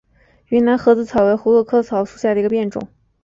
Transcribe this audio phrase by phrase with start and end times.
[0.47, 2.87] 云南盒子草为葫芦科盒子草属下的一个变种。